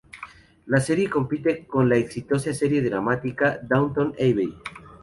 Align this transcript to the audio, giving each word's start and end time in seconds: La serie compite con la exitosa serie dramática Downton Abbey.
La 0.65 0.79
serie 0.81 1.11
compite 1.11 1.67
con 1.67 1.87
la 1.87 1.95
exitosa 1.95 2.51
serie 2.55 2.81
dramática 2.81 3.59
Downton 3.61 4.13
Abbey. 4.17 4.51